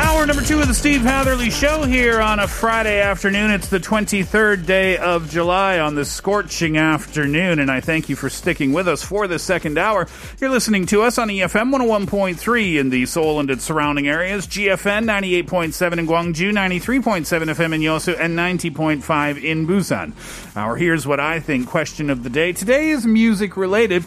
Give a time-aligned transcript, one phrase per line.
[0.00, 3.50] Hour number two of the Steve Hatherley Show here on a Friday afternoon.
[3.50, 8.30] It's the 23rd day of July on this scorching afternoon, and I thank you for
[8.30, 10.08] sticking with us for the second hour.
[10.38, 15.04] You're listening to us on EFM 101.3 in the Seoul and its surrounding areas, GFN
[15.04, 20.12] 98.7 in Gwangju, 93.7 FM in Yosu, and 90.5 in Busan.
[20.56, 22.52] Our Here's What I Think question of the day.
[22.52, 24.06] Today is music related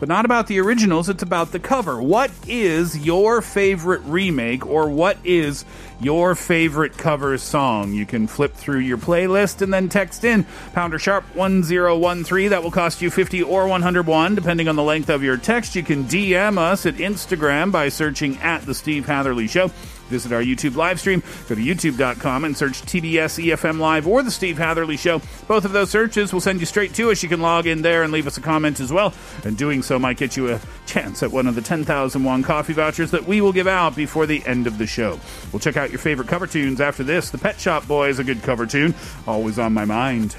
[0.00, 2.02] but not about the originals, it's about the cover.
[2.02, 5.64] What is your favorite remake or what is
[6.00, 7.92] your favorite cover song?
[7.92, 12.50] You can flip through your playlist and then text in pounder sharp 1013.
[12.50, 15.76] That will cost you 50 or 101 depending on the length of your text.
[15.76, 19.70] You can DM us at Instagram by searching at the Steve Hatherley Show.
[20.10, 21.22] Visit our YouTube live stream.
[21.48, 25.22] Go to youtube.com and search TBS EFM Live or The Steve Hatherley Show.
[25.46, 27.22] Both of those searches will send you straight to us.
[27.22, 29.14] You can log in there and leave us a comment as well.
[29.44, 32.72] And doing so might get you a chance at one of the 10,000 won coffee
[32.72, 35.20] vouchers that we will give out before the end of the show.
[35.52, 37.30] We'll check out your favorite cover tunes after this.
[37.30, 38.94] The Pet Shop Boys, a good cover tune.
[39.26, 40.36] Always on my mind.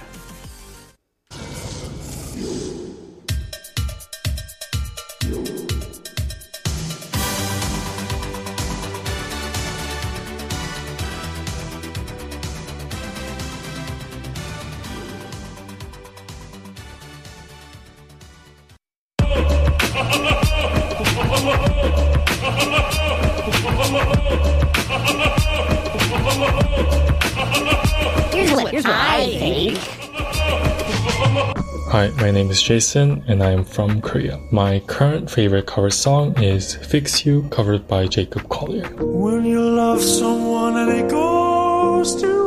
[31.91, 34.39] Hi, my name is Jason and I am from Korea.
[34.51, 38.87] My current favorite cover song is Fix You, covered by Jacob Collier.
[38.95, 42.40] When you love someone and it goes to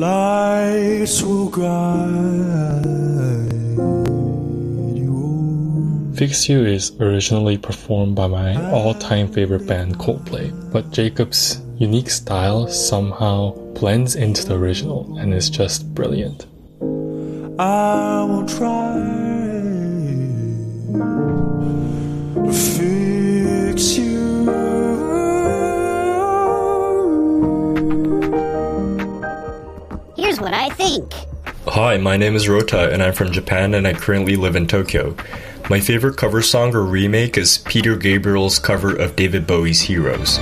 [0.00, 2.86] Lights will guide
[4.96, 6.14] you.
[6.16, 12.66] Fix You is originally performed by my all-time favorite band Coldplay, but Jacob's unique style
[12.66, 16.46] somehow blends into the original and is just brilliant.
[17.58, 19.29] I will try
[30.74, 31.12] think.
[31.66, 35.14] Hi, my name is Rota and I'm from Japan and I currently live in Tokyo.
[35.68, 40.38] My favorite cover song or remake is Peter Gabriel's cover of David Bowie's Heroes.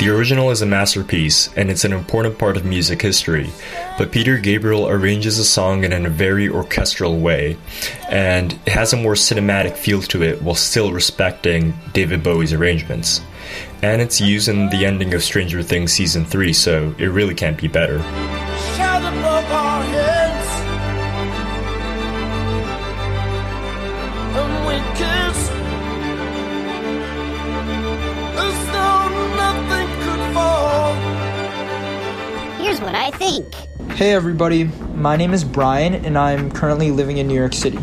[0.00, 3.50] The original is a masterpiece, and it's an important part of music history.
[3.98, 7.58] But Peter Gabriel arranges the song in a very orchestral way,
[8.08, 13.20] and it has a more cinematic feel to it while still respecting David Bowie's arrangements.
[13.82, 17.60] And it's used in the ending of Stranger Things Season 3, so it really can't
[17.60, 17.98] be better.
[33.00, 33.54] I think.
[33.92, 34.64] Hey everybody,
[34.94, 37.78] my name is Brian and I'm currently living in New York City.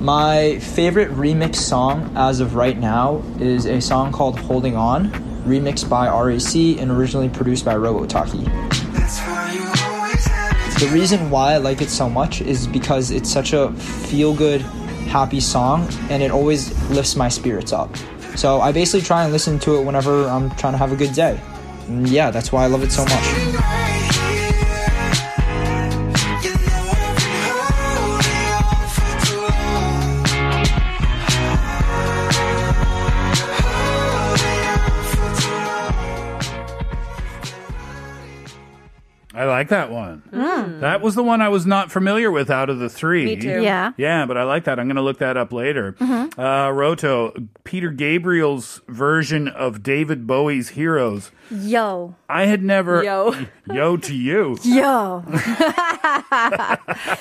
[0.00, 5.08] My favorite remix song as of right now is a song called Holding On,
[5.44, 8.42] remixed by RAC and originally produced by Robotaki.
[10.80, 14.62] The reason why I like it so much is because it's such a feel good,
[15.12, 17.96] happy song and it always lifts my spirits up.
[18.34, 21.12] So I basically try and listen to it whenever I'm trying to have a good
[21.14, 21.40] day.
[21.86, 23.63] And yeah, that's why I love it so much.
[39.44, 40.22] Like that one.
[40.32, 40.80] Mm.
[40.80, 43.24] That was the one I was not familiar with out of the three.
[43.24, 43.60] Me too.
[43.62, 43.90] Yeah.
[43.96, 44.78] Yeah, but I like that.
[44.78, 45.94] I'm going to look that up later.
[45.98, 46.38] Mhm.
[46.38, 47.32] Uh, Roto,
[47.64, 51.32] Peter Gabriel's version of David Bowie's Heroes.
[51.50, 52.14] Yo.
[52.28, 53.02] I had never.
[53.02, 53.34] Yo.
[53.72, 54.56] Yo to you.
[54.62, 55.24] Yo.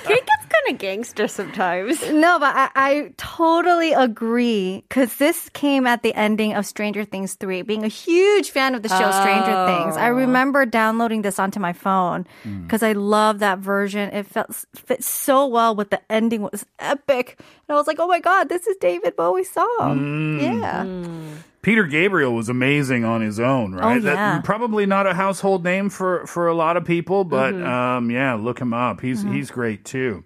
[0.07, 2.01] He gets kind of gangster sometimes.
[2.13, 7.33] No, but I, I totally agree because this came at the ending of Stranger Things
[7.36, 7.63] 3.
[7.63, 9.68] Being a huge fan of the show Stranger Oh.
[9.68, 12.25] Things, I remember downloading this onto my phone
[12.63, 14.10] because I love that version.
[14.13, 17.36] It felt fit so well with the ending was epic.
[17.68, 20.00] And I was like, oh my God, this is David Bowie's song.
[20.00, 20.42] Mm.
[20.42, 21.39] Yeah.
[21.62, 24.01] Peter Gabriel was amazing on his own, right?
[24.01, 24.42] Oh, yeah.
[24.42, 27.65] probably not a household name for, for a lot of people, but Mhm.
[27.65, 29.00] um, yeah, look him up.
[29.01, 29.33] He's Mhm.
[29.33, 30.24] he's great too.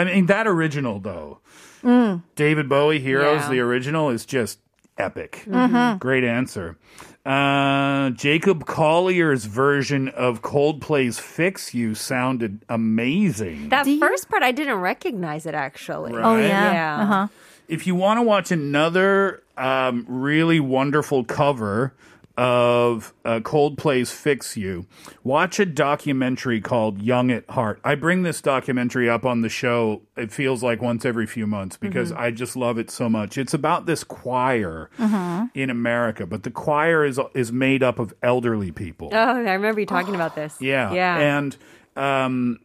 [0.00, 1.38] I mean, that original though,
[1.84, 2.22] Mm.
[2.34, 3.48] David Bowie Heroes, Yeah.
[3.50, 4.58] the original is just
[4.98, 5.44] epic.
[5.48, 5.98] Mhm.
[6.00, 6.76] Great answer.
[7.24, 13.68] Uh, Jacob Collier's version of Coldplay's "Fix You" sounded amazing.
[13.68, 16.12] That first part, I didn't recognize it actually.
[16.14, 16.24] Right?
[16.24, 16.72] Oh, yeah.
[16.72, 17.02] Yeah.
[17.02, 17.26] Uh-huh.
[17.68, 21.92] If you want to watch another um, really wonderful cover
[22.38, 24.86] of uh, Coldplay's Fix You,
[25.24, 27.80] watch a documentary called Young at Heart.
[27.82, 31.76] I bring this documentary up on the show, it feels like once every few months
[31.76, 32.20] because Mm-hmm.
[32.22, 33.36] I just love it so much.
[33.36, 35.50] It's about this choir Mhm.
[35.54, 39.10] in America, but the choir is, is made up of elderly people.
[39.12, 40.56] Oh, I remember you talking about this.
[40.60, 40.92] Yeah.
[40.92, 41.18] Yeah.
[41.18, 41.56] And
[41.96, 42.60] um,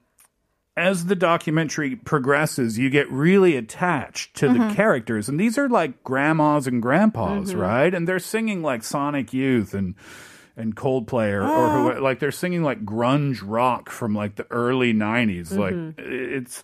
[0.75, 4.75] as the documentary progresses, you get really attached to the Mhm.
[4.75, 5.29] characters.
[5.29, 7.59] And these are like grandmas and grandpas, Mhm.
[7.61, 7.93] right?
[7.93, 9.93] And they're singing like Sonic Youth and
[10.55, 14.93] and Coldplay or, or who, like they're singing like grunge rock from like the early
[14.93, 15.93] 90s like Mhm.
[15.97, 16.61] it's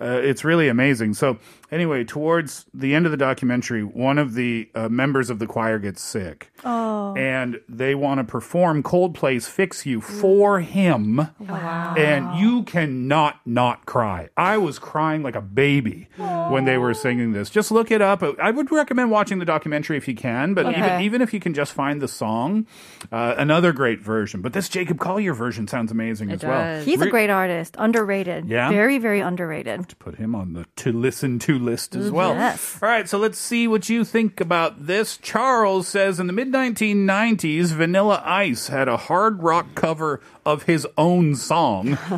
[0.00, 1.38] uh, it's really amazing so
[1.70, 5.78] anyway towards the end of the documentary one of the uh, members of the choir
[5.78, 7.14] gets sick Oh.
[7.16, 11.28] and they want to perform Coldplay's "Fix You" for him.
[11.38, 11.94] Wow.
[11.96, 14.28] And you cannot not cry.
[14.36, 17.48] I was crying like a baby when they were singing this.
[17.50, 18.22] Just look it up.
[18.40, 21.54] I would recommend watching the documentary if you can, but even even if you can
[21.54, 22.66] just find the song,
[23.12, 24.40] uh, another great version.
[24.40, 26.82] But this Jacob Collier version sounds amazing as well.
[26.82, 28.48] He's a great artist, underrated.
[28.48, 28.70] Yeah?
[28.70, 29.88] Very, very underrated.
[29.88, 32.34] To put him on the to listen to list as well.
[32.34, 32.78] Yes.
[32.82, 35.16] All right, so let's see what you think about this.
[35.16, 40.86] Charles says in the mid 1990s, Vanilla Ice had a hard rock cover of his
[40.96, 41.98] own song,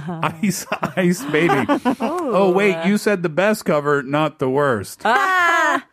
[0.43, 0.67] Ice
[0.97, 1.67] Ice Baby.
[2.01, 5.03] oh, wait, you said the best cover, not the worst.
[5.05, 5.39] Ah.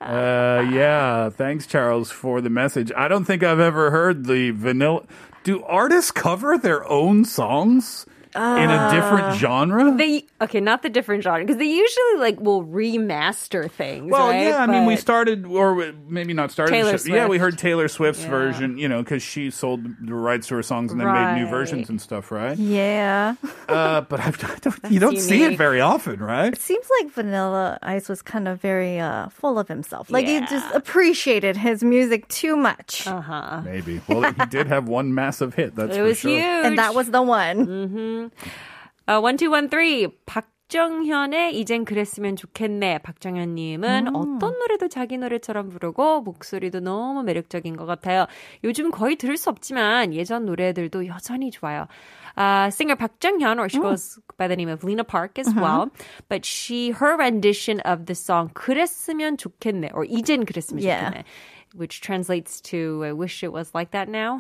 [0.02, 2.92] Uh, yeah, thanks, Charles, for the message.
[2.96, 5.04] I don't think I've ever heard the vanilla.
[5.44, 8.06] Do artists cover their own songs
[8.38, 9.96] in a different Uh, genre?
[9.98, 14.12] They okay, not the different genre because they usually like will remaster things.
[14.12, 14.48] Well, right?
[14.48, 16.72] yeah, I mean, we started, or maybe not started.
[16.72, 18.30] Taylor the show- Yeah, we heard Taylor Swift's Yeah.
[18.30, 21.50] version, you know, because she sold the rights to her songs and then made new
[21.50, 22.58] versions and stuff, right?
[22.58, 23.36] Yeah.
[23.68, 26.54] Uh, but I've, I don't, you don't see it very often, right?
[26.54, 30.10] It seems like Vanilla Ice was kind of very uh, full of himself.
[30.10, 33.06] Like he just appreciated his music too much.
[33.06, 33.62] Uh huh.
[33.66, 34.00] Maybe.
[34.08, 35.76] Well, he did have one massive hit.
[35.76, 36.32] That's It for was sure.
[36.32, 36.42] huge.
[36.66, 37.68] And that was the one.
[37.68, 38.27] Mm-hmm.
[39.10, 40.12] Uh, 1213
[40.68, 42.98] 박정현의 이젠 그랬으면 좋겠네.
[43.00, 48.26] 박정현 님은 어떤 노래도 자기 노래처럼 부르고 목소리도 너무 매력적인 것 같아요.
[48.66, 51.88] 요즘 거의 들을 수 없지만 예전 노래들도 여전히 좋아요.
[52.38, 55.90] Uh, singer Park or she goes by the name of Lena Park as well,
[56.30, 61.00] but she her rendition of the song "그랬으면 좋겠네" or "이젠 그랬으면 Yeah.
[61.10, 61.24] 좋겠네."
[61.77, 64.39] which translates to I wish it was like that now.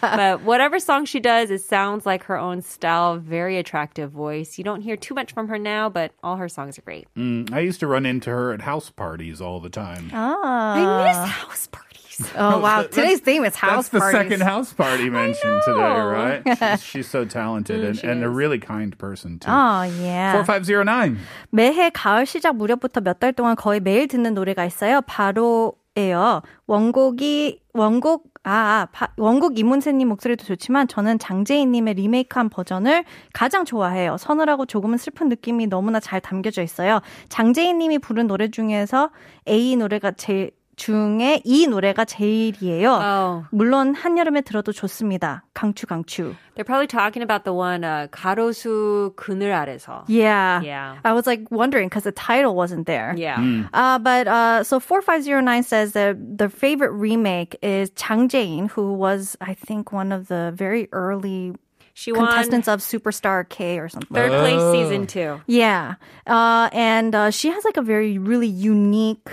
[0.01, 4.57] but whatever song she does, it sounds like her own style, very attractive voice.
[4.57, 7.07] You don't hear too much from her now, but all her songs are great.
[7.17, 10.09] Mm, I used to run into her at house parties all the time.
[10.13, 10.73] Ah.
[10.75, 11.83] I miss house parties.
[12.35, 12.81] Oh, wow.
[12.81, 14.17] That- Today's that's- theme is house That's the parties.
[14.21, 16.41] second house party mentioned today, right?
[16.57, 18.33] She's, she's so talented Mm, and, she and a is.
[18.35, 19.51] really kind person, too.
[19.51, 20.33] Oh, yeah.
[20.43, 21.17] 4509.
[21.53, 25.01] 매해 가을 시작 무렵부터 몇 달 동안 거의 매일 듣는 노래가 있어요.
[25.05, 26.40] 바로 예요.
[26.66, 34.16] 원곡이 원곡 아, 아 바- 원곡 이문세님 목소리도 좋지만 저는 장재인님의 리메이크한 버전을 가장 좋아해요.
[34.18, 37.00] 서늘하고 조금은 슬픈 느낌이 너무나 잘 담겨져 있어요.
[37.28, 39.10] 장재인님이 부른 노래 중에서
[39.48, 40.50] A 노래가 제일
[40.81, 42.91] 중에 이 노래가 제일이에요.
[43.01, 43.45] Oh.
[43.49, 45.43] 물론 한여름에 들어도 좋습니다.
[45.55, 46.35] 강추 강추.
[46.55, 50.03] They're probably talking about the one uh, 가로수 그늘 아래서.
[50.07, 50.61] Yeah.
[50.61, 50.97] Yeah.
[51.03, 53.15] I was like wondering because the title wasn't there.
[53.17, 53.65] Yeah.
[53.73, 59.35] Uh, but uh, so 4509 says that the favorite remake is Chang Jae-in, who was,
[59.41, 61.53] I think, one of the very early
[61.95, 64.13] She won contestants of Superstar K or something.
[64.13, 64.71] third place Oh.
[64.73, 65.41] season two.
[65.47, 65.95] Yeah.
[66.27, 69.27] Uh, and uh, she has like a very, really unique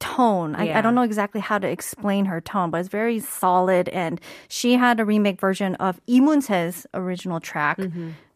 [0.00, 0.54] tone.
[0.54, 0.80] I, I Yeah.
[0.82, 3.88] don't know exactly how to explain her tone, but it's very solid.
[3.90, 7.78] And she had a remake version of Lee Moon-se's original track.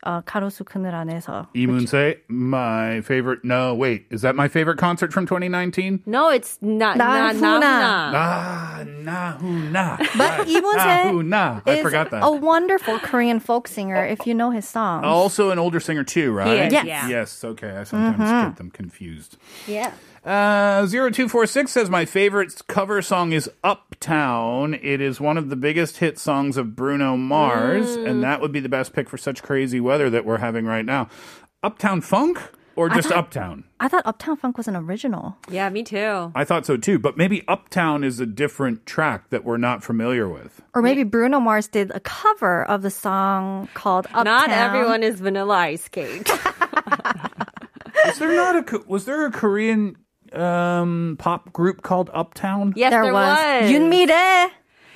[0.06, 1.48] 어, 가로수 그늘 안에서.
[1.54, 3.44] 이문세, my favorite.
[3.44, 6.00] No, wait, is that my favorite concert from 2019?
[6.06, 6.96] No, it's not.
[6.96, 7.36] 나훈아.
[7.36, 8.10] 나훈아.
[8.16, 9.98] Ah, Nahuna.
[10.16, 11.62] But 이문세 Nahuna.
[11.66, 12.22] I is forgot that.
[12.24, 15.04] a wonderful Korean folk singer if you know his songs.
[15.04, 16.68] Also an older singer too, right?
[16.68, 16.86] is, Yes.
[16.86, 17.08] yeah.
[17.08, 17.44] Yes.
[17.44, 17.68] Okay.
[17.76, 18.48] I sometimes Mm-hmm.
[18.48, 19.36] get them confused.
[19.66, 19.92] Yeah.
[20.25, 24.73] Uh, 0246 says my favorite cover song is Uptown.
[24.73, 28.09] It is one of the biggest hit songs of Bruno Mars, Mm.
[28.09, 30.83] and that would be the best pick for such crazy weather that we're having right
[30.85, 31.09] now.
[31.61, 32.41] Uptown Funk
[32.75, 33.65] or just thought- Uptown?
[33.79, 35.37] I thought Uptown Funk was an original.
[35.47, 36.31] Yeah, me too.
[36.33, 40.27] I thought so too, but maybe Uptown is a different track that we're not familiar
[40.27, 40.59] with.
[40.73, 44.25] Or maybe Bruno Mars did a cover of the song called Uptown.
[44.25, 46.27] Not everyone is Vanilla Ice Cake.
[48.05, 49.95] Was there not a was there a Korean
[50.34, 52.72] um, pop group called Uptown?
[52.76, 53.38] yes, there, there, was.
[53.38, 53.70] was.
[53.70, 54.50] 윤미래.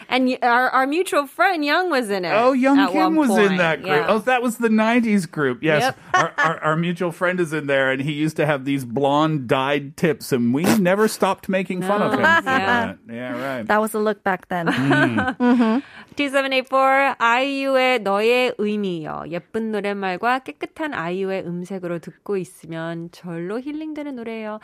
[0.07, 2.31] And y- our, our mutual friend Young was in it.
[2.37, 3.59] Oh, Young at Kim one was in point.
[3.59, 4.04] that group.
[4.04, 4.07] Yeah.
[4.12, 5.62] Oh, that was the '90s group.
[5.62, 5.97] Yes, Yep.
[6.12, 9.49] our, our, our mutual friend is in there, and he used to have these blonde
[9.49, 12.21] dyed tips, and we never stopped making fun of him.
[12.21, 12.43] For Yeah.
[12.45, 12.99] that.
[13.09, 13.66] Yeah, right.
[13.66, 14.66] That was the look back then.
[14.69, 15.83] Mm.
[16.16, 19.25] 2784 아이유의 너의 의미요.
[19.31, 24.61] 예쁜 노랫말과 깨끗한 아이유의 음색으로 듣고 있으면 절로 힐링되는 노래예요.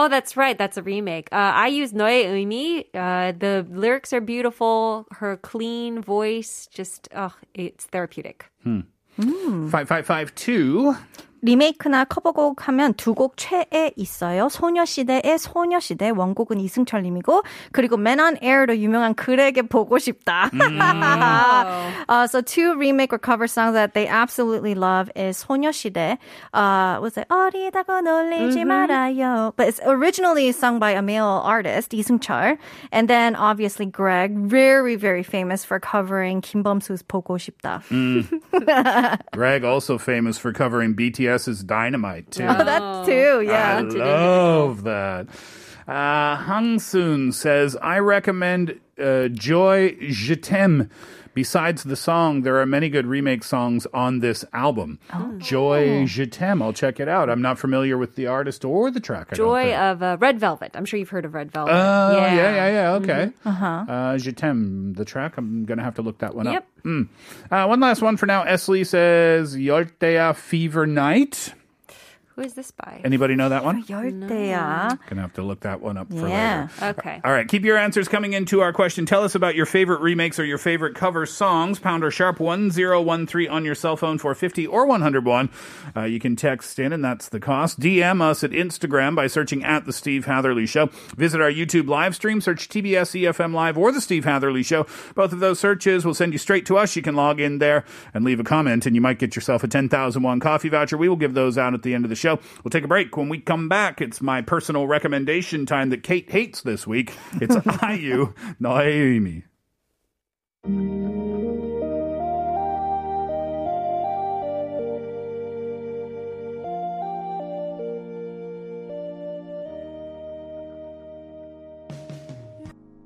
[0.00, 0.56] Oh, that's right.
[0.56, 1.28] That's a remake.
[1.32, 2.86] Uh, IU Noe Umi.
[2.94, 5.08] Uh, the lyrics are beautiful.
[5.10, 8.46] Her clean voice, just, oh, it's therapeutic.
[8.62, 8.82] Hmm.
[9.18, 9.68] Mm.
[9.72, 10.94] 5552.
[11.43, 14.47] 리메이크나 커버곡 하면 두 곡 최애 있어요.
[14.47, 20.49] 소녀시대의 소녀시대 원곡은 이승철 님이고 그리고 Man on Air로 유명한 그에게 보고 싶다.
[22.07, 26.17] uh, so two remake or cover songs that they absolutely love is 소녀시대.
[26.53, 29.53] Uh, was it 어리다고 놀리지 말아요.
[29.57, 32.57] But it's originally sung by a male artist, 이승철.
[32.93, 37.83] And then obviously Greg, very, very famous for covering 김범수's 보고 싶다.
[39.33, 40.93] Greg also famous for covering
[41.28, 42.44] BTS's Dynamite too.
[42.44, 43.78] Oh, that too, yeah.
[43.78, 45.28] I love that.
[45.86, 50.88] Uh, Hang Soon says, I recommend uh, Joy Je t'aime.
[51.34, 54.98] Besides the song, there are many good remake songs on this album.
[55.14, 55.34] Oh.
[55.38, 56.60] Joy Je t'aime.
[56.60, 57.30] I'll check it out.
[57.30, 59.28] I'm not familiar with the artist or the track.
[59.30, 59.78] I don't Joy think.
[59.78, 60.72] of uh, Red Velvet.
[60.74, 61.70] I'm sure you've heard of Red Velvet.
[61.72, 62.92] Oh, yeah, yeah, yeah.
[62.94, 63.30] Okay.
[63.44, 63.66] Uh-huh.
[63.88, 65.36] Uh, Je t'aime, the track.
[65.36, 66.56] I'm going to have to look that one Yep.
[66.56, 66.84] up.
[66.84, 67.08] Mm.
[67.52, 68.42] Uh, one last one for now.
[68.44, 71.54] Esley says, Yortea Fever Night.
[72.37, 72.99] Who is this by?
[73.05, 73.83] Anybody know that one?
[73.83, 74.97] 열대야.
[75.07, 76.67] Gonna have to look that one up for Yeah.
[76.81, 76.99] later.
[76.99, 77.21] Okay.
[77.23, 79.05] All right, keep your answers coming into our question.
[79.05, 81.77] Tell us about your favorite remakes or your favorite cover songs.
[81.77, 85.49] Pound or sharp 1013 on your cell phone for 50 or 101.
[85.95, 87.79] Uh, you can text in, and that's the cost.
[87.79, 90.87] DM us at Instagram by searching at The Steve Hatherley Show.
[91.15, 94.87] Visit our YouTube live stream, search TBS EFM Live or The Steve Hatherley Show.
[95.13, 96.95] Both of those searches will send you straight to us.
[96.95, 99.67] You can log in there and leave a comment, and you might get yourself a
[99.67, 100.97] 10,001 coffee voucher.
[100.97, 102.26] We will give those out at the end of the show.
[102.28, 102.40] show.
[102.62, 103.16] We'll take a break.
[103.16, 107.14] When we come back, it's my personal recommendation time that Kate hates this week.
[107.40, 109.44] It's IU Noemi.